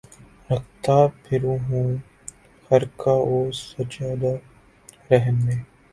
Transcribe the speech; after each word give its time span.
رکھتا 0.49 0.95
پھروں 1.23 1.57
ہوں 1.67 1.89
خرقہ 2.71 3.15
و 3.29 3.37
سجادہ 3.65 4.33
رہن 5.09 5.35
مے 5.45 5.55